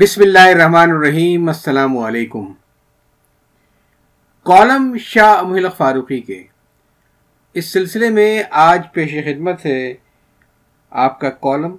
بسم 0.00 0.22
اللہ 0.22 0.38
الرحمن 0.38 0.90
الرحیم، 0.90 1.48
السلام 1.48 1.98
علیکم۔ 1.98 2.52
کالم 4.44 4.96
شاہ 4.98 5.42
محلق 5.42 5.76
فاروقی 5.76 6.20
کے۔ 6.20 6.42
اس 7.54 7.72
سلسلے 7.72 8.10
میں 8.10 8.42
آج 8.50 8.82
پیش 8.92 9.12
خدمت 9.24 9.66
ہے 9.66 9.94
آپ 10.90 11.20
کا 11.20 11.30
کالم، 11.30 11.76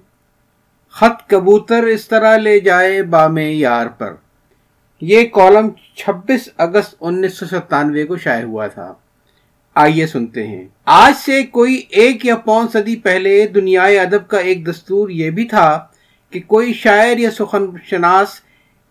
خط 0.89 1.29
کبوتر 1.29 1.83
اس 1.83 2.07
طرح 2.07 2.37
لے 2.37 2.59
جائے 2.59 3.03
بام 3.03 3.37
یار 3.37 3.87
پر۔ 3.87 4.13
یہ 5.01 5.25
کالم 5.25 5.69
چھبیس 5.95 6.49
اگست 6.57 6.95
انیس 7.01 7.33
سو 7.33 7.45
ستانوے 7.45 8.05
کو 8.05 8.17
شائع 8.17 8.45
ہوا 8.45 8.67
تھا۔ 8.67 8.93
آئیے 9.75 10.07
سنتے 10.07 10.47
ہیں۔ 10.47 10.67
آج 10.85 11.13
سے 11.25 11.43
کوئی 11.43 11.83
ایک 11.89 12.25
یا 12.25 12.35
پون 12.35 12.67
صدی 12.67 12.95
پہلے 12.95 13.47
دنیائے 13.47 13.99
ادب 13.99 14.27
کا 14.27 14.37
ایک 14.37 14.67
دستور 14.67 15.09
یہ 15.09 15.29
بھی 15.29 15.45
تھا 15.45 15.87
کہ 16.31 16.39
کوئی 16.47 16.73
شاعر 16.73 17.17
یا 17.17 17.31
سخن 17.31 17.65
شناس 17.83 18.27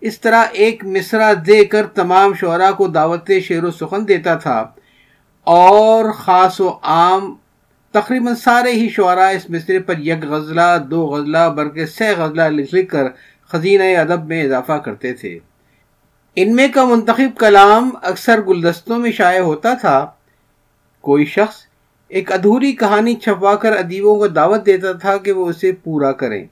اس 0.00 0.20
طرح 0.20 0.44
ایک 0.52 0.84
مصرع 0.84 1.32
دے 1.46 1.64
کر 1.64 1.86
تمام 1.86 2.34
شعراء 2.34 2.70
کو 2.70 2.88
دعوت 2.88 3.30
شعر 3.42 3.64
و 3.64 3.70
سخن 3.70 4.08
دیتا 4.08 4.34
تھا 4.34 4.70
اور 5.44 6.12
خاص 6.12 6.60
و 6.60 6.78
عام 6.82 7.34
تقریباً 7.90 8.34
سارے 8.34 8.72
ہی 8.72 8.88
شعراء 8.88 9.30
اس 9.30 9.50
مصرے 9.50 9.78
پر 9.78 9.98
یک 9.98 10.24
غزلہ، 10.24 10.78
دو 10.90 11.06
غزلہ، 11.06 11.48
بلکہ 11.56 11.86
سہ 11.86 12.04
غزلہ 12.16 12.42
لکھ 12.42 12.74
لکھ 12.74 12.90
کر 12.90 13.04
خزینہ 13.52 13.82
ادب 13.82 14.26
میں 14.26 14.44
اضافہ 14.44 14.72
کرتے 14.72 15.12
تھے۔ 15.12 15.38
ان 16.36 16.56
میں 16.56 16.68
کا 16.68 16.84
منتخب 16.84 17.38
کلام 17.38 17.90
اکثر 18.02 18.40
گلدستوں 18.48 18.98
میں 18.98 19.12
شائع 19.12 19.40
ہوتا 19.40 19.74
تھا۔ 19.74 20.06
کوئی 21.00 21.24
شخص 21.24 21.56
ایک 22.08 22.32
ادھوری 22.32 22.72
کہانی 22.72 23.14
چھپوا 23.14 23.54
کر 23.54 23.72
ادیبوں 23.72 24.16
کو 24.16 24.26
دعوت 24.26 24.66
دیتا 24.66 24.92
تھا 24.92 25.16
کہ 25.16 25.32
وہ 25.32 25.48
اسے 25.48 25.72
پورا 25.72 26.12
کریں۔ 26.12 26.46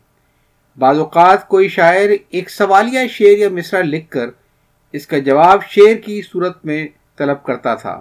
بعض 0.79 0.99
اوقات 0.99 1.47
کوئی 1.49 1.69
شاعر 1.69 2.09
ایک 2.29 2.51
سوالیہ 2.51 3.07
شعر 3.09 3.39
یا 3.39 3.49
مصرع 3.49 3.81
لکھ 3.83 4.11
کر 4.11 4.31
اس 4.95 5.07
کا 5.07 5.19
جواب 5.19 5.63
شعر 5.69 5.95
کی 5.97 6.21
صورت 6.23 6.65
میں 6.65 6.87
طلب 7.19 7.43
کرتا 7.45 7.75
تھا، 7.75 8.01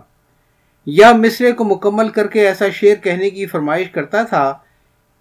یا 0.88 1.12
مصرے 1.14 1.52
کو 1.52 1.64
مکمل 1.64 2.10
کر 2.10 2.28
کے 2.28 2.48
ایسا 2.48 2.70
شعر 2.70 3.04
کہنے 3.04 3.30
کی 3.30 3.46
فرمائش 3.46 3.90
کرتا 3.90 4.24
تھا 4.24 4.58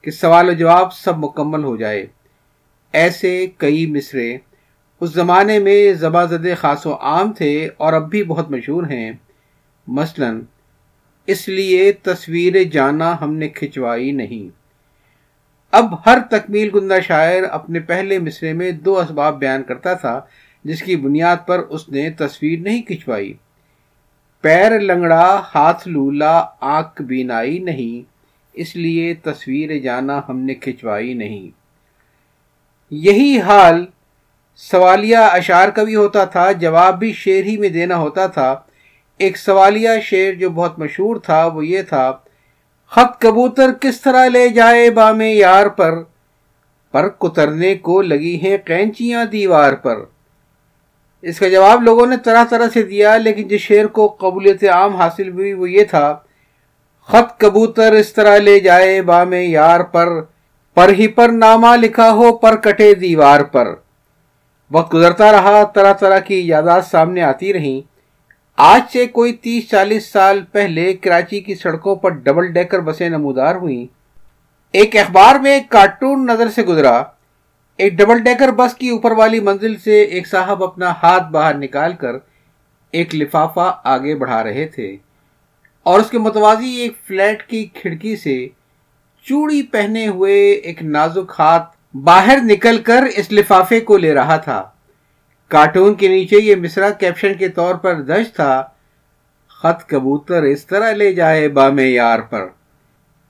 کہ 0.04 0.10
سوال 0.10 0.48
و 0.48 0.52
جواب 0.52 0.92
سب 0.92 1.18
مکمل 1.18 1.64
ہو 1.64 1.76
جائے۔ 1.76 2.06
ایسے 2.94 3.46
کئی 3.58 3.86
مصرے 3.86 4.36
اس 5.00 5.12
زمانے 5.14 5.58
میں 5.58 5.92
زبا 5.92 6.24
زد 6.24 6.46
خاص 6.60 6.86
و 6.86 6.94
عام 6.94 7.32
تھے 7.32 7.68
اور 7.76 7.92
اب 7.92 8.10
بھی 8.10 8.22
بہت 8.24 8.50
مشہور 8.50 8.82
ہیں۔ 8.82 9.12
مثلا، 9.86 10.32
اس 11.28 11.48
لیے 11.48 11.92
تصویر 11.92 12.62
جانا 12.62 13.16
ہم 13.20 13.34
نے 13.34 13.48
کھچوائی 13.48 14.12
نہیں۔ 14.12 14.63
اب 15.74 15.94
ہر 16.06 16.18
تکمیل 16.30 16.68
گندہ 16.74 17.00
شاعر 17.06 17.42
اپنے 17.50 17.80
پہلے 17.80 18.18
مصرے 18.18 18.52
میں 18.52 18.70
دو 18.70 18.98
اسباب 18.98 19.38
بیان 19.38 19.62
کرتا 19.62 19.94
تھا، 19.94 20.20
جس 20.64 20.82
کی 20.82 20.96
بنیاد 20.96 21.36
پر 21.46 21.58
اس 21.58 21.88
نے 21.88 22.10
تصویر 22.10 22.58
نہیں 22.60 22.82
کھچوائی 22.82 23.32
پیر 24.40 24.80
لنگڑا 24.80 25.42
ہاتھ 25.54 25.88
لولا 25.88 26.44
آنکھ 26.60 27.02
بینائی 27.02 27.58
نہیں، 27.58 28.08
اس 28.52 28.76
لیے 28.76 29.14
تصویر 29.14 29.78
جانا 29.78 30.20
ہم 30.28 30.38
نے 30.38 30.54
کھچوائی 30.54 31.14
نہیں۔ 31.14 31.48
یہی 32.90 33.40
حال 33.40 33.84
سوالیہ 34.56 35.16
اشعار 35.16 35.68
کا 35.68 35.84
بھی 35.84 35.94
ہوتا 35.94 36.24
تھا، 36.24 36.52
جواب 36.52 36.98
بھی 36.98 37.12
شعر 37.12 37.44
ہی 37.44 37.56
میں 37.56 37.68
دینا 37.68 37.96
ہوتا 37.96 38.26
تھا۔ 38.26 38.54
ایک 39.18 39.36
سوالیہ 39.36 39.90
شعر 40.02 40.32
جو 40.32 40.50
بہت 40.50 40.78
مشہور 40.78 41.16
تھا، 41.16 41.46
وہ 41.46 41.66
یہ 41.66 41.82
تھا 41.82 42.12
خط 42.94 43.20
کبوتر 43.20 43.72
کس 43.80 44.00
طرح 44.00 44.28
لے 44.28 44.48
جائے 44.48 44.90
بام 44.90 45.20
یار 45.20 45.66
پر؟ 45.66 45.94
پر 46.92 47.08
کترنے 47.08 47.74
کو 47.74 48.02
لگی 48.02 48.36
ہیں 48.36 48.56
قینچیاں 48.64 49.24
دیوار 49.24 49.72
پر۔ 49.72 49.96
اس 51.22 51.38
کا 51.38 51.48
جواب 51.48 51.82
لوگوں 51.82 52.06
نے 52.06 52.16
طرح 52.24 52.44
طرح 52.50 52.66
سے 52.74 52.82
دیا، 52.82 53.16
لیکن 53.16 53.48
جس 53.48 53.60
شعر 53.60 53.86
کو 53.86 54.16
قبولیت 54.20 54.64
عام 54.64 54.96
حاصل 54.96 55.28
ہوئی 55.28 55.52
وہ 55.52 55.70
یہ 55.70 55.84
تھا، 55.84 56.18
خط 57.08 57.40
کبوتر 57.40 57.92
اس 57.92 58.12
طرح 58.12 58.38
لے 58.38 58.60
جائے 58.60 59.02
بام 59.02 59.32
یار 59.32 59.80
پر 59.80 60.08
پر 60.74 60.88
ہی 60.88 61.08
پر 61.08 61.28
نامہ 61.28 61.76
لکھا 61.76 62.10
ہو، 62.10 62.32
پر 62.32 62.56
کٹے 62.56 62.94
دیوار 62.94 63.40
پر۔ 63.40 63.68
وقت 64.70 64.94
گزرتا 64.94 65.32
رہا، 65.32 65.64
طرح 65.64 65.92
طرح 65.92 66.18
کی 66.18 66.48
یادات 66.48 66.86
سامنے 66.86 67.22
آتی 67.22 67.52
رہیں۔ 67.52 67.93
آج 68.56 68.82
سے 68.92 69.06
کوئی 69.06 69.32
تیس 69.32 69.70
چالیس 69.70 70.12
سال 70.12 70.44
پہلے 70.52 70.92
کراچی 70.92 71.40
کی 71.40 71.54
سڑکوں 71.54 71.96
پر 71.96 72.10
ڈبل 72.10 72.52
ڈیکر 72.52 72.80
بسیں 72.80 73.08
نمودار 73.08 73.54
ہوئیں۔ 73.54 73.86
ایک 74.72 74.96
اخبار 74.96 75.36
میں 75.36 75.52
ایک 75.52 75.68
کارٹون 75.68 76.26
نظر 76.26 76.50
سے 76.50 76.62
گزرا، 76.62 77.02
ایک 77.76 77.92
ڈبل 77.92 78.18
ڈیکر 78.18 78.50
بس 78.50 78.74
کی 78.74 78.88
اوپر 78.88 79.10
والی 79.10 79.40
منزل 79.40 79.76
سے 79.76 80.02
ایک 80.02 80.26
صاحب 80.26 80.64
اپنا 80.64 80.92
ہاتھ 81.02 81.30
باہر 81.30 81.54
نکال 81.54 81.92
کر 81.92 82.10
ایک 82.90 83.14
لفافہ 83.14 83.80
آگے 83.84 84.14
بڑھا 84.14 84.44
رہے 84.44 84.66
تھے۔ 84.66 84.96
اور 85.82 86.00
اس 86.00 86.10
کے 86.10 86.18
متوازی 86.18 86.70
ایک 86.70 86.92
فلیٹ 87.06 87.42
کی 87.42 87.64
کھڑکی 87.64 88.16
سے 88.16 88.48
چوڑی 89.22 89.62
پہنے 89.62 90.08
ہوئے 90.08 90.50
ایک 90.50 90.82
نازک 90.82 91.32
ہاتھ 91.38 91.96
باہر 91.96 92.38
نکل 92.42 92.78
کر 92.78 93.04
اس 93.16 93.32
لفافے 93.32 93.80
کو 93.80 93.96
لے 93.96 94.14
رہا 94.14 94.36
تھا۔ 94.36 94.70
کارٹون 95.48 95.94
کے 95.94 96.08
نیچے 96.08 96.36
یہ 96.36 96.54
مصرا 96.56 96.90
کیپشن 96.90 97.34
کے 97.34 97.48
طور 97.48 97.74
پر 97.74 98.00
درج 98.00 98.32
تھا۔ 98.32 98.64
خط 99.48 99.88
کبوتر 99.88 100.42
اس 100.42 100.66
طرح 100.66 100.92
لے 100.92 101.12
جائے 101.12 101.48
بام 101.48 101.78
یار 101.78 102.18
پر۔ 102.18 102.46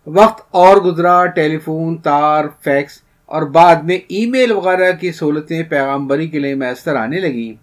وقت 0.06 0.47
اور 0.50 0.76
گزرا 0.76 1.26
ٹیلی 1.26 1.58
فون 1.58 1.97
تار، 1.97 2.44
فیکس 2.64 3.02
اور 3.26 3.42
بعد 3.42 3.76
میں 3.76 3.98
ای 4.08 4.26
میل 4.26 4.52
وغیرہ 4.52 4.92
کی 4.92 5.12
سہولتیں 5.12 5.62
پیغامبری 5.62 6.28
کے 6.28 6.38
لیے 6.38 6.54
میسر 6.54 6.97
آنے 6.97 7.20
لگی 7.20 7.54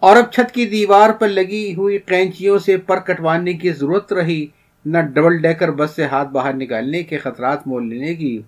اور 0.00 0.16
اب 0.16 0.32
چھت 0.32 0.54
کی 0.54 0.66
دیوار 0.66 1.10
پر 1.10 1.28
لگی 1.28 1.74
ہوئی 1.74 1.98
قینچیوں 1.98 2.58
سے 2.58 2.76
پر 2.76 2.98
کٹوانے 2.98 3.52
کی 3.52 3.72
ضرورت 3.72 4.12
رہی، 4.12 4.46
نہ 4.84 4.98
ڈبل 4.98 5.38
ڈیکر 5.38 5.70
بس 5.70 5.90
سے 5.90 6.04
ہاتھ 6.04 6.28
باہر 6.28 6.54
نکالنے 6.54 7.02
کے 7.02 7.18
خطرات 7.18 7.66
مول 7.66 7.88
لینے 7.88 8.14
کی۔ 8.14 8.42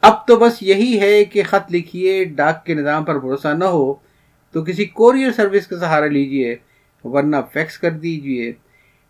اب 0.00 0.26
تو 0.26 0.36
بس 0.36 0.62
یہی 0.62 1.00
ہے 1.00 1.24
کہ 1.24 1.42
خط 1.42 1.74
لکھیے، 1.74 2.24
ڈاک 2.24 2.66
کے 2.66 2.74
نظام 2.74 3.04
پر 3.04 3.18
بھروسہ 3.18 3.48
نہ 3.48 3.64
ہو۔ 3.64 4.09
تو 4.52 4.64
کسی 4.64 4.84
کوریئر 4.84 5.30
سروس 5.32 5.66
کا 5.66 5.78
سہارا 5.78 6.06
لیجیے، 6.06 6.56
ورنہ 7.04 7.36
فیکس 7.52 7.78
کر 7.78 7.90
دیجیے۔ 7.90 8.52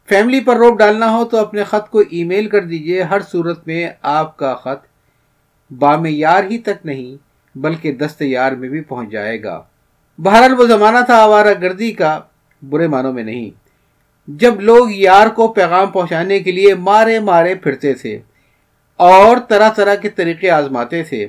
فیملی 0.09 0.41
پر 0.41 0.56
روپ 0.56 0.78
ڈالنا 0.78 1.17
ہو 1.17 1.25
تو 1.25 1.37
اپنے 1.37 1.65
خط 1.65 1.91
کو 1.91 2.03
ای 2.11 2.25
میل 2.25 2.49
کر 2.49 2.65
دیجیے، 2.65 3.03
ہر 3.03 3.21
صورت 3.21 3.67
میں 3.67 3.89
آپ 4.03 4.37
کا 4.37 4.55
خط 4.55 4.87
بام 5.73 6.06
یار 6.06 6.45
ہی 6.45 6.59
تک 6.59 6.87
نہیں، 6.87 7.17
بلکہ 7.59 7.93
دست 7.93 8.23
یار 8.23 8.53
میں 8.53 8.69
بھی 8.69 8.81
پہنچ 8.81 9.11
جائے 9.11 9.43
گا۔ 9.43 9.62
بہرحال 10.19 10.61
وہ 10.61 10.67
زمانہ 10.67 10.99
تھا 11.06 11.15
آوارہ 11.15 11.55
گردی 11.62 11.93
کا، 11.93 12.21
برے 12.62 12.87
معنوں 12.87 13.12
میں 13.12 13.22
نہیں۔ 13.22 13.51
جب 14.27 14.61
لوگ 14.61 14.89
یار 14.91 15.27
کو 15.27 15.49
پیغام 15.49 15.91
پہنچانے 15.91 16.39
کے 16.39 16.53
لیے 16.53 16.75
مارے 16.75 17.21
مارے 17.21 17.55
پھرتے 17.55 17.95
تھے 17.95 18.19
اور 18.97 19.37
طرح 19.49 19.71
طرح 19.71 19.95
کے 19.95 20.09
طریقے 20.09 20.51
آزماتے 20.51 21.03
تھے۔ 21.03 21.28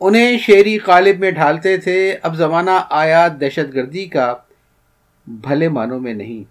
انہیں 0.00 0.38
شیری 0.38 0.78
قالب 0.78 1.18
میں 1.20 1.30
ڈھالتے 1.30 1.76
تھے، 1.76 2.16
اب 2.22 2.36
زمانہ 2.36 2.70
آیا 2.90 3.28
دہشت 3.40 3.74
گردی 3.74 4.04
کا، 4.06 4.34
بھلے 5.26 5.68
معنوں 5.68 6.00
میں 6.00 6.14
نہیں۔ 6.14 6.42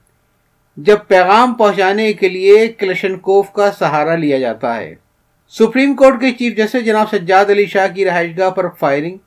جب 0.77 0.97
پیغام 1.07 1.53
پہنچانے 1.53 2.11
کے 2.13 2.29
لیے 2.29 2.67
کلشن 2.67 3.17
کوف 3.19 3.51
کا 3.53 3.71
سہارا 3.71 4.15
لیا 4.15 4.39
جاتا 4.39 4.75
ہے۔ 4.75 4.95
سپریم 5.53 5.95
کورٹ 5.95 6.19
کے 6.21 6.31
چیف 6.31 6.57
جسٹس 6.57 6.85
جناب 6.85 7.09
سجاد 7.11 7.45
علی 7.45 7.65
شاہ 7.65 7.87
کی 7.95 8.05
رہائش 8.05 8.37
گاہ 8.37 8.49
پر 8.49 8.69
فائرنگ 8.79 9.17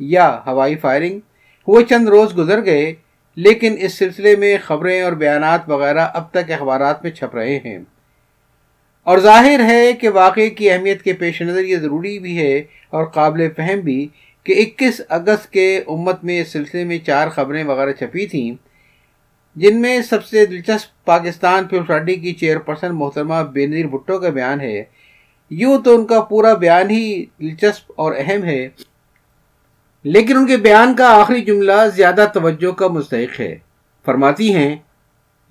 یا 0.00 0.40
ہوائی 0.46 0.76
فائرنگ 0.76 1.20
وہ 1.66 1.80
چند 1.80 2.08
روز 2.08 2.36
گزر 2.36 2.64
گئے، 2.64 2.94
لیکن 3.36 3.76
اس 3.78 3.98
سلسلے 3.98 4.36
میں 4.36 4.56
خبریں 4.64 5.00
اور 5.02 5.12
بیانات 5.12 5.68
وغیرہ 5.70 6.06
اب 6.14 6.30
تک 6.30 6.50
اخبارات 6.50 7.02
میں 7.02 7.10
چھپ 7.10 7.34
رہے 7.34 7.58
ہیں۔ 7.64 7.78
اور 9.06 9.18
ظاہر 9.18 9.60
ہے 9.64 9.92
کہ 9.92 10.08
واقعے 10.08 10.48
کی 10.50 10.70
اہمیت 10.70 11.02
کے 11.02 11.12
پیش 11.12 11.40
نظر 11.42 11.64
یہ 11.64 11.76
ضروری 11.76 12.18
بھی 12.18 12.36
ہے 12.38 12.56
اور 12.90 13.04
قابل 13.04 13.48
فہم 13.56 13.80
بھی 13.80 14.06
کہ 14.46 14.52
اکیس 14.58 15.00
اگست 15.08 15.50
کے 15.52 15.76
امت 15.86 16.24
میں 16.24 16.40
اس 16.40 16.52
سلسلے 16.52 16.84
میں 16.84 16.98
چار 16.98 17.28
خبریں 17.28 17.64
وغیرہ 17.64 17.92
چھپی 17.92 18.26
تھیں، 18.26 18.50
جن 19.56 19.80
میں 19.80 20.00
سب 20.02 20.24
سے 20.24 20.44
دلچسپ 20.46 21.04
پاکستان 21.04 21.64
پیپلز 21.64 21.86
پارٹی 21.86 22.14
کی 22.14 22.32
چیئر 22.32 22.58
پرسن 22.58 22.94
محترمہ 22.94 23.42
بینظیر 23.52 23.86
بھٹو 23.86 24.18
کا 24.18 24.28
بیان 24.28 24.60
ہے۔ 24.60 24.82
یوں 25.50 25.78
تو 25.84 25.94
ان 25.96 26.06
کا 26.06 26.20
پورا 26.20 26.52
بیان 26.54 26.90
ہی 26.90 27.24
دلچسپ 27.40 27.92
اور 27.96 28.12
اہم 28.18 28.44
ہے، 28.44 28.68
لیکن 30.04 30.36
ان 30.36 30.46
کے 30.46 30.56
بیان 30.56 30.94
کا 30.96 31.08
آخری 31.20 31.40
جملہ 31.40 31.80
زیادہ 31.96 32.26
توجہ 32.34 32.72
کا 32.72 32.88
مستحق 32.88 33.40
ہے۔ 33.40 33.54
فرماتی 34.06 34.54
ہیں 34.54 34.74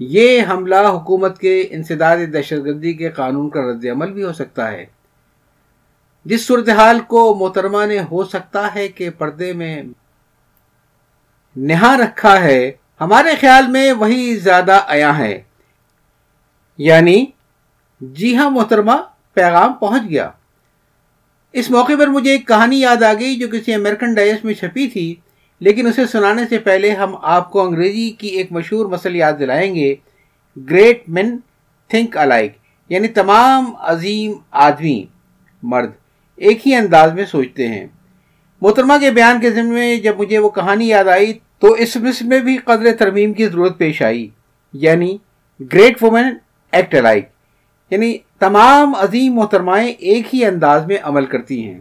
یہ 0.02 0.42
حملہ 0.50 0.76
حکومت 0.76 1.40
کے 1.40 1.68
انسداد 1.72 2.18
دہشت 2.34 2.66
گردی 2.66 2.94
کے 2.94 3.10
قانون 3.10 3.50
کا 3.50 3.62
رد 3.62 3.86
عمل 3.92 4.12
بھی 4.12 4.24
ہو 4.24 4.34
سکتا 4.34 4.72
ہے۔ 4.72 4.86
جس 6.26 6.46
صورتحال 6.48 7.00
کو 7.00 7.36
محترمہ 7.36 7.86
نے 7.86 8.00
ہو 8.12 8.24
سکتا 8.24 8.76
ہے 8.76 8.88
کہ 8.88 9.10
پردے 9.10 9.54
میں 9.54 9.84
نہا 11.56 11.98
رکھا 11.98 12.42
ہے، 12.44 12.72
ہمارے 13.02 13.36
خیال 13.42 13.68
میں 13.68 13.92
وہی 13.92 14.36
زیادہ 14.36 14.80
عیا 14.88 15.18
ہے 15.18 15.42
یعنی 16.78 17.26
جی 18.02 18.36
ہاں 18.36 18.50
محترمہ، 18.50 18.96
پیغام 19.34 19.74
پہنچ 19.74 20.10
گیا۔ 20.10 20.30
اس 21.54 21.70
موقع 21.72 21.94
پر 22.00 22.08
مجھے 22.08 22.32
ایک 22.32 22.48
کہانی 22.48 22.80
یاد 22.80 23.04
آ 23.04 23.14
گئی 23.14 23.36
جو 23.36 23.48
کسی 23.48 23.74
امریکن 23.74 24.14
ڈائس 24.14 24.44
میں 24.44 24.54
چھپی 24.54 24.88
تھی۔ 24.88 25.16
لیکن 25.62 25.88
اسے 25.88 26.08
سنانے 26.08 26.42
سے 26.50 26.58
پہلے 26.58 26.92
ہم 26.92 27.16
آپ 27.22 27.52
کو 27.52 27.62
انگریزی 27.62 28.10
کی 28.10 28.28
ایک 28.28 28.52
مشہور 28.52 28.86
مسئلہ 28.86 29.18
یاد 29.18 29.34
دلائیں 29.40 29.76
گے۔ 29.76 29.96
گریٹ 30.70 31.04
مین 31.08 31.38
تھنک 31.88 32.18
الائک 32.18 32.54
یعنی 32.90 33.08
تمام 33.08 33.74
عظیم 33.80 34.34
آدمی 34.52 35.06
مرد 35.64 35.92
ایک 36.36 36.68
ہی 36.68 36.76
انداز 36.76 37.14
میں 37.14 37.26
سوچتے 37.26 37.68
ہیں۔ 37.68 37.88
محترمہ 38.62 38.94
کے 39.02 39.12
بیان 39.12 39.42
کے 39.42 39.52
ذمہ 39.52 39.74
میں 39.74 39.98
جب 39.98 40.20
مجھے 40.20 40.38
وہ 40.38 40.50
کہانی 40.50 40.88
یاد 40.88 41.06
آئی 41.06 41.34
تو 41.60 41.74
اس 41.74 41.98
مصر 41.98 42.26
میں 42.26 42.40
بھی 42.40 42.58
قدر 42.58 42.92
ترمیم 43.00 43.34
کی 43.34 43.48
ضرورت 43.48 43.78
پیش 43.78 44.02
آئی۔ 44.02 44.30
یعنی 44.74 45.18
گریٹ 45.74 46.04
وومن 46.04 46.24
ایکٹ 46.72 46.96
الائک 46.96 47.30
یعنی 47.92 48.18
تمام 48.40 48.96
عظیم 48.96 49.34
محترمائیں 49.34 49.94
ایک 50.00 50.36
ہی 50.36 50.46
انداز 50.46 50.86
میں 50.86 50.98
عمل 51.02 51.26
کرتی 51.26 51.66
ہیں۔ 51.66 51.80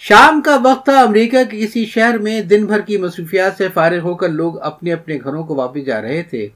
شام 0.00 0.40
کا 0.40 0.58
وقت 0.64 0.84
تھا، 0.84 1.00
امریکہ 1.00 1.44
کے 1.50 1.66
کسی 1.66 1.84
شہر 1.84 2.18
میں 2.18 2.40
دن 2.40 2.66
بھر 2.66 2.80
کی 2.80 2.96
مصروفیات 2.96 3.52
سے 3.58 3.68
فارغ 3.74 3.98
ہو 3.98 4.14
کر 4.14 4.28
لوگ 4.28 4.58
اپنے 4.60 4.92
اپنے 4.92 5.18
گھروں 5.24 5.44
کو 5.44 5.54
واپس 5.54 5.86
جا 5.86 6.02
رہے 6.02 6.22
تھے۔ 6.22 6.48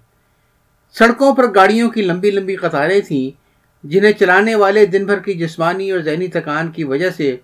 سڑکوں 0.93 1.35
پر 1.35 1.55
گاڑیوں 1.55 1.91
کی 1.91 2.03
لمبی 2.03 2.31
لمبی 2.31 2.57
قطاریں 2.57 3.01
تھیں، 3.01 3.31
جنہیں 3.85 4.13
چلانے 4.13 4.55
والے 4.55 4.87
دن 4.87 5.05
بھر 5.05 5.19
کی 5.19 5.35
جسمانی 5.35 5.91
اور 5.91 6.01
ذہنی 6.01 6.27
تکان 6.27 6.71
کی 6.71 6.85
وجہ 6.85 7.11
سے 7.11 7.37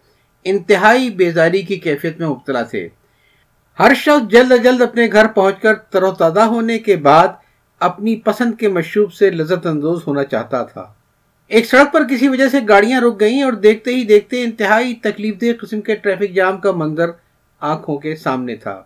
انتہائی 0.44 1.10
بیزاری 1.10 1.62
کی 1.62 1.76
کیفیت 1.76 2.20
میں 2.20 2.28
مبتلا 2.28 2.62
تھے۔ 2.62 2.88
ہر 3.78 3.92
شخص 3.94 4.30
جلد 4.30 4.52
از 4.52 4.62
جلد 4.64 4.82
اپنے 4.82 5.08
گھر 5.12 5.26
پہنچ 5.26 5.60
کر 5.60 5.74
تر 5.74 6.02
و 6.02 6.10
تازہ 6.10 6.40
ہونے 6.40 6.78
کے 6.78 6.96
بعد 6.96 7.28
اپنی 7.80 8.16
پسند 8.16 8.54
کے 8.54 8.68
مشروب 8.68 9.12
سے 9.12 9.30
لذت 9.30 9.66
اندوز 9.66 10.00
ہونا 10.06 10.24
چاہتا 10.24 10.62
تھا۔ 10.62 10.92
ایک 11.48 11.66
سڑک 11.66 11.92
پر 11.92 12.04
کسی 12.04 12.28
وجہ 12.28 12.48
سے 12.48 12.58
گاڑیاں 12.68 13.00
رک 13.00 13.20
گئیں 13.20 13.42
اور 13.42 13.52
دیکھتے 13.52 13.94
ہی 13.94 14.04
دیکھتے 14.04 14.44
انتہائی 14.44 14.94
تکلیف 14.94 15.40
دہ 15.40 15.46
قسم 15.60 15.80
کے 15.80 15.94
ٹریفک 15.94 16.34
جام 16.34 16.58
کا 16.58 16.72
منظر 16.72 17.10
آنکھوں 17.60 17.98
کے 17.98 18.16
سامنے 18.16 18.56
تھا۔ 18.56 18.82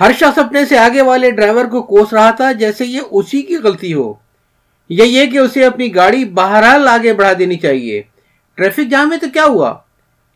ہر 0.00 0.10
شخص 0.12 0.38
اپنے 0.38 0.64
سے 0.64 0.78
آگے 0.78 1.02
والے 1.02 1.30
ڈرائیور 1.30 1.64
کو 1.64 1.82
کوس 1.82 2.12
رہا 2.12 2.30
تھا 2.30 2.52
جیسے 2.52 2.86
یہ 2.86 3.00
اسی 3.10 3.42
کی 3.42 3.56
غلطی 3.56 3.94
ہو۔ 3.94 4.14
یا 4.88 5.04
یہ 5.04 5.26
کہ 5.26 5.38
اسے 5.38 5.64
اپنی 5.64 5.94
گاڑی 5.94 6.24
بہرحال 6.24 6.88
آگے 6.88 7.12
بڑھا 7.12 7.32
دینی 7.38 7.56
چاہیے۔ 7.56 8.02
ٹریفک 8.54 8.90
جام 8.90 9.08
میں 9.08 9.18
تو 9.18 9.26
کیا 9.32 9.44
ہوا؟ 9.44 9.74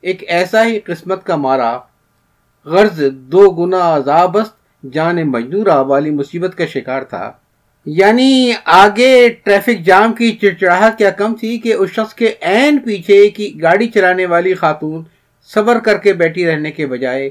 ایک 0.01 0.25
ایسا 0.29 0.65
ہی 0.65 0.81
قسمت 0.81 1.25
کا 1.25 1.37
مارا۔ 1.37 1.79
غرض 2.65 3.03
دو 3.13 3.51
گنا 3.51 3.97
عذابست 3.97 4.85
جان 4.93 5.31
مجنورہ 5.31 5.83
والی 5.83 6.11
مصیبت 6.11 6.59
کا 6.59 6.67
شکار 6.67 7.03
تھا۔ 7.03 7.33
یعنی 7.97 8.53
آگے 8.65 9.29
ٹریفک 9.43 9.85
جام 9.85 10.13
کی 10.13 10.31
چڑچڑاہٹ 10.33 10.99
کیا 10.99 11.11
کم 11.11 11.35
تھی 11.35 11.59
کہ 11.59 11.73
اس 11.75 11.91
شخص 11.91 12.15
کے 12.15 12.33
عین 12.41 12.79
پیچھے 12.79 13.29
کی 13.29 13.63
گاڑی 13.63 13.89
چلانے 13.89 14.27
والی 14.27 14.55
خاتون 14.55 15.03
صبر 15.51 15.79
کر 15.79 15.99
کے 15.99 16.13
بیٹھی 16.13 16.47
رہنے 16.47 16.71
کے 16.71 16.87
بجائے 16.87 17.31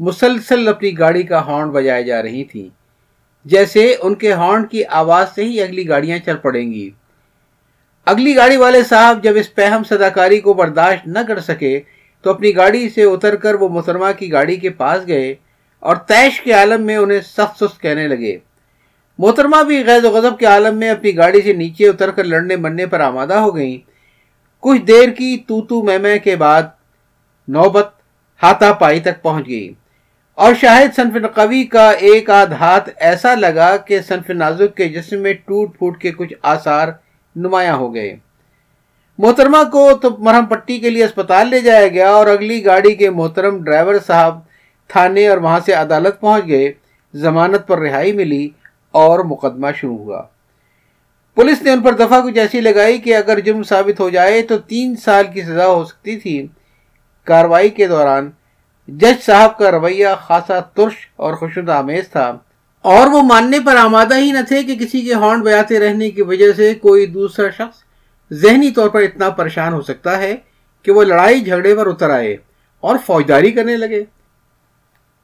مسلسل 0.00 0.68
اپنی 0.68 0.98
گاڑی 0.98 1.22
کا 1.22 1.44
ہارن 1.46 1.70
بجائے 1.70 2.02
جا 2.02 2.22
رہی 2.22 2.44
تھی 2.44 2.68
جیسے 3.44 3.94
ان 4.00 4.14
کے 4.14 4.32
ہارن 4.32 4.66
کی 4.66 4.84
آواز 4.84 5.26
سے 5.34 5.44
ہی 5.44 5.60
اگلی 5.60 5.88
گاڑیاں 5.88 6.18
چل 6.18 6.36
پڑیں 6.36 6.72
گی۔ 6.72 6.90
اگلی 8.06 8.36
گاڑی 8.36 8.56
والے 8.56 8.82
صاحب 8.82 9.22
جب 9.22 9.36
اس 9.36 9.54
پہم 9.54 9.82
صداکاری 9.88 10.40
کو 10.40 10.54
برداشت 10.54 11.06
نہ 11.06 11.18
کر 11.28 11.40
سکے 11.40 11.80
تو 12.24 12.30
اپنی 12.30 12.56
گاڑی 12.56 12.88
سے 12.88 13.02
اتر 13.02 13.36
کر 13.36 13.54
وہ 13.54 13.68
محترمہ 13.68 14.12
کی 14.18 14.32
گاڑی 14.32 14.56
کے 14.56 14.70
پاس 14.70 15.06
گئے 15.08 15.34
اور 15.82 15.96
تیش 15.96 16.40
کے 16.40 16.52
عالم 16.52 16.82
میں 16.82 16.96
انہیں 16.96 17.20
سخت 17.20 17.64
سست 17.64 17.80
کہنے 17.82 18.08
لگے۔ 18.08 18.36
محترمہ، 19.18 19.62
بھی 19.62 19.86
غیر 19.86 20.04
و 20.04 20.10
غضب 20.10 20.38
کے 20.38 20.46
عالم 20.46 20.78
میں 20.78 20.90
اپنی 20.90 21.16
گاڑی 21.16 21.42
سے 21.42 21.52
نیچے 21.52 21.88
اتر 21.88 22.10
کر 22.10 22.24
لڑنے 22.24 22.56
مرنے 22.56 22.86
پر 22.86 23.00
آمادہ 23.00 23.34
ہو 23.34 23.56
گئیں۔ 23.56 23.78
کچھ 24.60 24.82
دیر 24.82 25.08
کی 25.08 25.36
تو 25.46 25.60
تو 25.60 25.82
میں 25.82 26.18
کے 26.18 26.36
بعد 26.36 26.62
نوبت 27.48 27.88
ہاتھا 28.42 28.72
پائی 28.72 29.00
تک 29.00 29.22
پہنچ 29.22 29.48
گئی۔ 29.48 29.74
اور 30.34 30.54
شاہد 30.60 30.96
صنف 30.96 31.34
قوی 31.34 31.64
کا 31.64 31.90
ایک 31.90 32.30
آدھ 32.30 32.52
ہاتھ 32.52 32.90
ایسا 32.96 33.34
لگا 33.34 33.76
کہ 33.76 34.00
صنف 34.00 34.30
نازک 34.30 34.76
کے 34.76 34.88
جسم 34.88 35.18
میں 35.18 35.32
ٹوٹ 35.32 35.78
پھوٹ 35.78 36.00
کے 36.00 36.12
کچھ 36.12 36.34
آثار 36.42 36.88
نمایاں 37.36 37.76
ہو 37.76 37.94
گئے۔ 37.94 38.16
محترمہ 39.18 39.70
کو 39.72 39.90
تو 40.02 40.16
مرہم 40.18 40.46
پٹی 40.46 40.78
کے 40.78 40.90
لیے 40.90 41.04
اسپتال 41.04 41.48
لے 41.48 41.60
جایا 41.60 41.88
گیا 41.88 42.10
اور 42.10 42.26
اگلی 42.26 42.64
گاڑی 42.64 42.94
کے 42.94 43.10
محترم 43.10 43.64
ڈرائیور 43.64 43.94
صاحب 44.06 44.38
تھانے 44.88 45.28
اور 45.28 45.38
وہاں 45.38 45.60
سے 45.66 45.72
عدالت 45.72 46.20
پہنچ 46.20 46.48
گئے۔ 46.48 46.72
ضمانت 47.14 47.66
پر 47.66 47.78
رہائی 47.78 48.12
ملی 48.12 48.48
اور 48.90 49.18
مقدمہ 49.18 49.66
شروع 49.76 49.98
ہوا۔ 49.98 50.22
پولیس 51.34 51.62
نے 51.62 51.70
ان 51.70 51.82
پر 51.82 51.92
دفعہ 51.92 52.20
کچھ 52.20 52.38
ایسی 52.38 52.60
لگائی 52.60 52.98
کہ 52.98 53.16
اگر 53.16 53.40
جرم 53.40 53.62
ثابت 53.62 54.00
ہو 54.00 54.08
جائے 54.08 54.42
تو 54.42 54.58
تین 54.58 54.96
سال 54.96 55.24
کی 55.34 55.42
سزا 55.42 55.66
ہو 55.66 55.84
سکتی 55.84 56.16
تھی۔ 56.16 56.46
کاروائی 57.24 57.68
کے 57.68 57.86
دوران 57.86 58.30
جج 58.88 59.24
صاحب 59.24 59.58
کا 59.58 59.70
رویہ 59.70 60.06
خاصا 60.18 60.60
ترش 60.60 61.08
اور 61.16 61.34
خوشند 61.34 61.68
آمیز 61.68 62.08
تھا۔ 62.08 62.38
اور 62.82 63.06
وہ 63.06 63.22
ماننے 63.22 63.60
پر 63.60 63.76
آمادہ 63.76 64.18
ہی 64.18 64.32
نہ 64.32 64.38
تھے 64.48 64.62
کہ 64.62 64.76
کسی 64.76 65.02
کے 65.02 65.14
ہارن 65.14 65.40
بیاتے 65.40 65.78
رہنے 65.78 66.10
کی 66.10 66.22
وجہ 66.22 66.52
سے 66.52 66.74
کوئی 66.74 67.06
دوسرا 67.06 67.50
شخص 67.50 67.78
ذہنی 68.32 68.70
طور 68.70 68.88
پر 68.88 69.00
اتنا 69.00 69.30
پریشان 69.30 69.72
ہو 69.72 69.82
سکتا 69.82 70.18
ہے 70.18 70.36
کہ 70.82 70.92
وہ 70.92 71.04
لڑائی 71.04 71.40
جھگڑے 71.40 71.74
پر 71.74 71.86
اتر 71.86 72.10
آئے 72.10 72.36
اور 72.80 72.96
فوجداری 73.06 73.50
کرنے 73.50 73.76
لگے۔ 73.76 74.04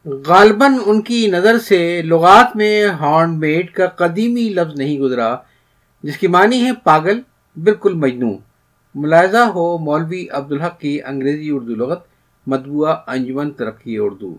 غالباً 0.07 0.75
ان 0.87 1.03
کی 1.03 1.27
نظر 1.27 1.59
سے 1.59 2.03
لغات 2.03 2.57
میں 2.57 2.87
ہارن 2.87 3.39
میٹ 3.39 3.73
کا 3.73 3.87
قدیمی 3.87 4.49
لفظ 4.49 4.75
نہیں 4.75 4.99
گزرا، 4.99 5.37
جس 6.03 6.17
کی 6.17 6.27
معنی 6.27 6.65
ہے 6.65 6.71
پاگل، 6.85 7.21
بالکل 7.57 7.95
مجنو 7.95 8.33
ملاحظہ 8.95 9.39
ہو 9.39 9.79
مولوی 9.79 10.27
عبدالحق 10.29 10.81
کی 10.81 11.03
انگریزی 11.03 11.51
اردو 11.51 11.75
لغت، 11.75 11.99
مطبوعہ 12.47 12.97
انجمن 13.07 13.51
ترقی 13.51 13.99
اردو۔ 13.99 14.37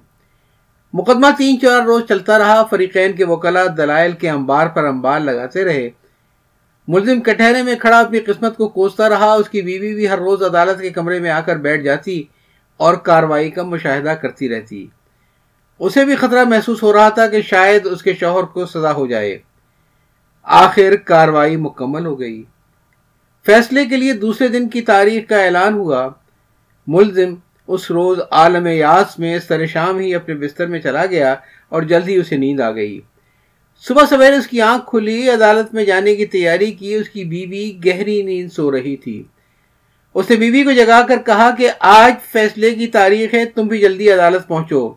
مقدمہ 0.94 1.28
تین 1.38 1.60
چار 1.60 1.82
روز 1.82 2.04
چلتا 2.10 2.40
رہا، 2.40 2.64
فریقین 2.64 3.14
کے 3.14 3.26
وکلا 3.26 3.64
دلائل 3.78 4.12
کے 4.12 4.30
انبار 4.30 4.68
پر 4.68 4.84
انبار 4.84 5.20
لگاتے 5.20 5.64
رہے۔ 5.64 5.90
ملزم 6.88 7.22
کٹہرے 7.22 7.64
میں 7.64 7.76
کھڑا، 7.76 8.00
اپنی 8.00 8.20
قسمت 8.20 8.58
کو 8.58 8.68
کوستا 8.68 9.10
رہا، 9.10 9.34
اس 9.34 9.50
کی 9.50 9.62
بیوی 9.62 9.94
بھی 9.94 10.10
ہر 10.10 10.18
روز 10.18 10.44
عدالت 10.44 10.82
کے 10.82 10.90
کمرے 10.90 11.20
میں 11.20 11.30
آ 11.30 11.42
کر 11.42 11.56
بیٹھ 11.56 11.84
جاتی 11.84 12.24
اور 12.78 12.94
کاروائی 12.94 13.52
کا 13.52 13.64
مشاہدہ 13.64 14.10
کرتی 14.10 14.50
رہتی۔ 14.50 14.88
اسے 15.80 16.06
بھی 16.06 16.16
خطرہ 16.16 16.44
محسوس 16.44 16.84
ہو 16.84 16.94
رہا 16.94 17.10
تھا 17.10 17.28
کہ 17.28 17.42
شاید 17.42 17.86
اس 17.86 18.04
کے 18.04 18.14
شوہر 18.14 18.44
کو 18.44 18.66
سزا 18.66 18.94
ہو 18.94 19.08
جائے۔ 19.08 19.40
آخر 20.44 20.96
کاروائی 20.96 21.56
مکمل 21.56 22.06
ہو 22.06 22.20
گئی۔ 22.20 22.44
فیصلے 23.46 23.86
کے 23.86 23.98
لیے 23.98 24.14
دوسرے 24.14 24.48
دن 24.48 24.70
کی 24.70 24.82
تاریخ 24.82 25.30
کا 25.30 25.44
اعلان 25.44 25.74
ہوا۔ 25.74 26.10
ملزم 26.88 27.36
اس 27.68 27.92
روز 27.92 28.20
عالم 28.32 28.68
یاس 28.68 29.20
میں 29.20 29.40
سر 29.40 29.66
شام 29.66 30.00
ہی 30.00 30.16
اپنے 30.16 30.36
بستر 30.36 30.68
میں 30.68 30.80
چلا 30.80 31.06
گیا 31.06 31.36
اور 31.70 31.82
جلد 31.82 32.08
ہی 32.08 32.16
اسے 32.16 32.38
نیند 32.38 32.60
آ 32.60 32.72
گئی۔ 32.72 33.02
صبح 33.88 34.04
سویرے 34.10 34.36
اس 34.36 34.48
کی 34.48 34.62
آنکھ 34.62 34.90
کھلی، 34.90 35.30
عدالت 35.30 35.74
میں 35.74 35.86
جانے 35.86 36.16
کی 36.16 36.26
تیاری 36.26 36.72
کی، 36.72 36.96
اس 36.96 37.10
کی 37.10 37.24
بیوی 37.24 37.80
گہری 37.86 38.22
نیند 38.22 38.50
سو 38.52 38.72
رہی 38.72 38.96
تھی۔ 38.96 39.24
اس 40.14 40.30
نے 40.30 40.36
بیوی 40.36 40.64
کو 40.64 40.72
جگا 40.72 41.02
کر 41.08 41.18
کہا 41.26 41.52
کہ 41.58 41.70
آج 41.80 42.14
فیصلے 42.32 42.76
کی 42.76 42.88
تاریخ 42.88 43.34
ہے، 43.34 43.46
تم 43.46 43.68
بھی 43.68 43.80
جلدی 43.80 44.12
عدالت 44.12 44.48
پہنچو۔ 44.48 44.94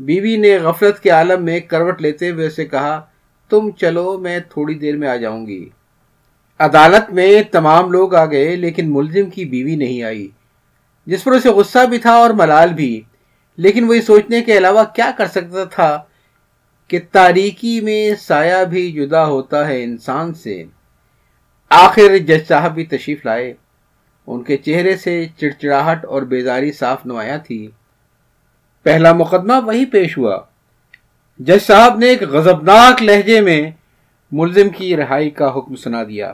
بیوی 0.00 0.36
نے 0.36 0.58
غفلت 0.58 1.00
کے 1.00 1.10
عالم 1.10 1.44
میں 1.44 1.60
کروٹ 1.60 2.02
لیتے 2.02 2.30
ہوئے 2.30 2.46
اسے 2.46 2.64
کہا، 2.64 3.00
تم 3.50 3.70
چلو، 3.70 4.18
میں 4.18 4.38
تھوڑی 4.38 4.74
دیر 4.74 4.96
میں 4.96 5.08
آ 5.08 5.16
جاؤں 5.16 5.46
گی۔ 5.46 5.68
عدالت 6.58 7.12
میں 7.12 7.42
تمام 7.42 7.92
لوگ 7.92 8.14
آ 8.14 8.26
گئے، 8.26 8.56
لیکن 8.56 8.92
ملزم 8.92 9.30
کی 9.30 9.44
بیوی 9.44 9.76
نہیں 9.76 10.02
آئی۔ 10.02 10.28
جس 11.06 11.24
پر 11.24 11.32
اسے 11.32 11.48
غصہ 11.48 11.86
بھی 11.86 11.98
تھا 11.98 12.10
اور 12.10 12.30
ملال 12.30 12.72
بھی۔ 12.72 13.00
لیکن 13.56 13.84
وہ 13.84 13.94
سوچنے 14.06 14.42
کے 14.42 14.58
علاوہ 14.58 14.84
کیا 14.94 15.10
کر 15.18 15.26
سکتا 15.26 15.64
تھا 15.64 16.02
کہ 16.88 17.00
تاریکی 17.12 17.80
میں 17.80 18.10
سایہ 18.18 18.64
بھی 18.64 18.92
جدا 18.92 19.26
ہوتا 19.26 19.68
ہے 19.68 19.84
انسان 19.84 20.34
سے۔ 20.34 20.64
آخر 21.70 22.18
جج 22.18 22.48
صاحب 22.48 22.74
بھی 22.74 22.84
تشریف 22.84 23.26
لائے۔ 23.26 23.54
ان 24.26 24.42
کے 24.42 24.56
چہرے 24.56 24.96
سے 24.96 25.26
چڑچڑاہٹ 25.36 26.04
اور 26.04 26.22
بیزاری 26.22 26.72
صاف 26.72 27.06
نمایاں 27.06 27.38
تھی۔ 27.38 27.70
پہلا 28.82 29.12
مقدمہ 29.12 29.52
وہی 29.66 29.84
پیش 29.84 30.18
ہوا۔ 30.18 30.40
جج 31.38 31.62
صاحب 31.62 31.98
نے 31.98 32.06
ایک 32.06 32.22
غزبناک 32.22 33.02
لہجے 33.02 33.40
میں 33.40 33.70
ملزم 34.32 34.68
کی 34.68 34.96
رہائی 34.96 35.30
کا 35.30 35.56
حکم 35.56 35.76
سنا 35.76 36.02
دیا۔ 36.02 36.32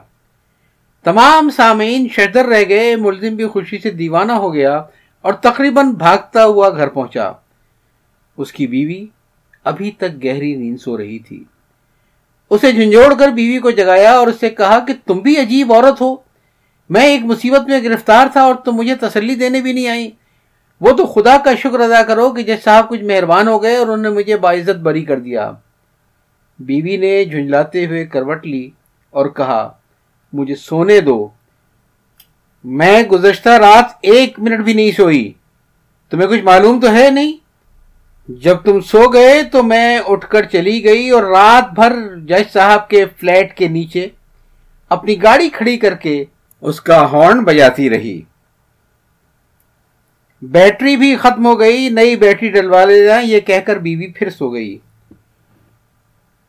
تمام 1.04 1.50
سامعین 1.50 2.08
شہدر 2.08 2.44
رہ 2.44 2.62
گئے، 2.68 2.96
ملزم 2.96 3.36
بھی 3.36 3.46
خوشی 3.46 3.78
سے 3.78 3.90
دیوانہ 3.90 4.32
ہو 4.32 4.54
گیا 4.54 4.82
اور 5.22 5.32
تقریباً 5.32 5.90
بھاگتا 5.92 6.44
ہوا 6.44 6.70
گھر 6.70 6.88
پہنچا۔ 6.88 7.32
اس 8.36 8.52
کی 8.52 8.66
بیوی 8.66 9.06
ابھی 9.64 9.90
تک 9.90 10.24
گہری 10.24 10.54
نیند 10.54 10.76
سو 10.76 10.96
رہی 10.96 11.18
تھی۔ 11.18 11.44
اسے 12.50 12.72
جھنجھوڑ 12.72 13.14
کر 13.14 13.28
بیوی 13.28 13.58
کو 13.58 13.70
جگایا 13.70 14.12
اور 14.12 14.26
اس 14.26 14.40
سے 14.40 14.50
کہا 14.50 14.78
کہ 14.78 14.94
تم 15.06 15.18
بھی 15.18 15.40
عجیب 15.40 15.72
عورت 15.72 16.00
ہو۔ 16.00 16.16
میں 16.90 17.04
ایک 17.04 17.24
مصیبت 17.24 17.68
میں 17.68 17.82
گرفتار 17.82 18.26
تھا 18.32 18.42
اور 18.42 18.54
تم 18.54 18.72
مجھے 18.72 18.94
تسلی 18.94 19.34
دینے 19.34 19.60
بھی 19.60 19.72
نہیں 19.72 19.88
آئی 19.88 20.10
وہ 20.80 20.92
تو 20.92 21.06
خدا 21.06 21.36
کا 21.44 21.54
شکر 21.54 21.80
ادا 21.80 22.02
کرو 22.02 22.30
کہ 22.30 22.42
جس 22.42 22.64
صاحب 22.64 22.88
کچھ 22.88 23.02
مہربان 23.02 23.48
ہو 23.48 23.62
گئے 23.62 23.76
اور 23.76 23.86
انہوں 23.86 23.96
نے 23.96 24.08
مجھے 24.08 24.36
باعزت 24.36 24.76
بری 24.76 25.04
کر 25.04 25.18
دیا۔ 25.18 25.52
بیوی 26.58 26.96
نے 26.96 27.24
جھنجلاتے 27.24 27.86
ہوئے 27.86 28.06
کروٹ 28.06 28.46
لی 28.46 28.70
اور 29.10 29.26
کہا، 29.26 29.72
مجھے 30.32 30.54
سونے 30.54 31.00
دو۔ 31.00 31.28
میں 32.64 33.02
گزشتہ 33.02 33.48
رات 33.48 33.84
ایک 34.00 34.40
منٹ 34.40 34.64
بھی 34.64 34.74
نہیں 34.74 34.90
سوئی۔ 34.90 35.32
تمہیں 36.10 36.28
کچھ 36.28 36.40
معلوم 36.40 36.80
تو 36.80 36.92
ہے 36.92 37.10
نہیں؟ 37.10 37.36
جب 38.28 38.56
تم 38.64 38.80
سو 38.80 39.08
گئے 39.08 39.42
تو 39.42 39.62
میں 39.62 39.98
اٹھ 40.06 40.28
کر 40.28 40.42
چلی 40.42 40.84
گئی 40.84 41.10
اور 41.10 41.22
رات 41.22 41.74
بھر 41.74 42.16
جج 42.16 42.52
صاحب 42.52 42.88
کے 42.88 43.04
فلیٹ 43.20 43.56
کے 43.56 43.68
نیچے 43.68 44.08
اپنی 44.88 45.22
گاڑی 45.22 45.48
کھڑی 45.48 45.76
کر 45.76 45.94
کے 45.94 46.24
اس 46.60 46.80
کا 46.80 47.12
ہارن 47.12 47.44
بجاتی 47.44 47.90
رہی۔ 47.90 48.22
بیٹری 50.50 50.96
بھی 50.96 51.16
ختم 51.16 51.46
ہو 51.46 51.60
گئی، 51.60 51.88
نئی 51.88 52.16
بیٹری 52.16 52.48
ڈلوا 52.48 52.84
لے 52.84 53.04
جائیں، 53.04 53.28
یہ 53.28 53.40
کہہ 53.40 53.60
کر 53.64 53.78
بیوی 53.78 54.06
پھر 54.06 54.30
سو 54.30 54.52
گئی۔ 54.52 54.78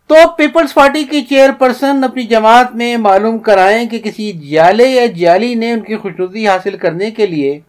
تو 0.08 0.16
پیپلز 0.38 0.74
پارٹی 0.74 1.04
کی 1.04 1.22
چیئر 1.22 1.50
پرسن 1.52 2.04
اپنی 2.04 2.24
جماعت 2.24 2.76
میں 2.76 2.98
معلوم 2.98 3.38
کرائیں 3.38 3.90
کہ 3.90 4.00
کسی 4.00 4.32
جالے 4.32 4.88
یا 4.88 5.06
جالی 5.06 5.56
نے 5.56 5.72
ان 5.72 5.80
کی 5.80 5.96
خوشنودی 5.96 6.48
حاصل 6.48 6.78
کرنے 6.78 7.12
کے 7.12 7.28
لیے 7.28 7.60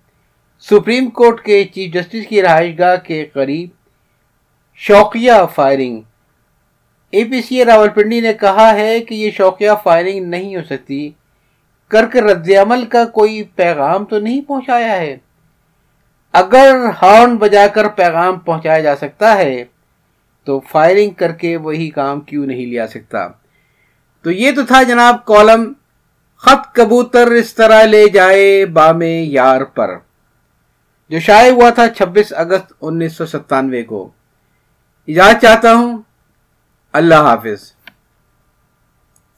سپریم 0.61 1.11
کورٹ 1.11 1.41
کے 1.41 1.65
چیف 1.65 1.95
جسٹس 1.95 2.27
کی 2.29 2.43
رہائش 2.43 2.79
گاہ 2.79 2.97
کے 2.97 3.25
قریب 3.25 3.69
شوقیہ 4.75 5.33
firing. 5.55 6.01
A 7.11 7.25
P 7.25 7.43
C 7.43 7.65
Rawalpindi 7.89 8.21
نے 8.21 8.33
کہا 8.33 8.75
ہے 8.75 9.01
کہ 9.01 9.15
یہ 9.15 9.31
شوقیہ 9.31 9.71
فائرنگ 9.83 10.27
نہیں 10.27 10.57
ہو 10.57 10.61
سکتی۔ 10.65 11.11
کر 11.89 12.07
کے 12.07 12.21
رد 12.21 12.51
عمل 12.51 12.85
کا 12.87 13.05
کوئی 13.05 13.43
پیغام 13.43 14.05
تو 14.05 14.19
نہیں 14.19 14.41
پہنچایا 14.41 15.01
ہے۔ 15.01 15.17
اگر 16.33 16.77
ہارن 17.03 17.37
بجا 17.37 17.67
کر 17.67 17.89
پیغام 17.89 18.39
پہنچایا 18.39 18.81
جا 18.81 18.97
سکتا 18.97 19.39
ہے، 19.39 19.65
تو 20.45 20.61
فائرنگ 20.61 21.11
کر 21.11 21.33
کے 21.33 21.57
وہی 21.57 21.91
کام 21.91 22.21
کیوں 22.21 22.47
نہیں 22.47 22.67
لیا 22.67 22.87
سکتا؟ 22.87 23.29
تو 24.23 24.31
یہ 24.31 24.53
تو 24.53 24.67
تھا 24.67 24.83
جناب 24.83 25.25
کالم، 25.25 25.73
خط 26.37 26.75
کبوتر 26.75 27.27
اس 27.27 27.55
طرح 27.55 27.83
لے 27.83 28.09
جائے 28.09 28.67
بام 28.67 29.03
یار 29.03 29.65
پر، 29.65 29.95
جو 31.11 31.21
شائع 31.21 31.53
ہوا 31.53 31.71
تھا 31.71 31.89
چھبیس 31.89 32.33
اگست 32.37 32.73
انیس 32.81 33.13
سو 33.13 33.27
ستانوے 33.27 33.83
کو۔ 33.83 34.11
اجازت 35.09 35.43
چاہتا 35.43 35.75
ہوں۔ 35.75 36.03
اللہ 36.93 37.15
حافظ۔ 37.15 37.78